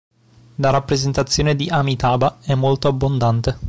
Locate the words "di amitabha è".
1.55-2.55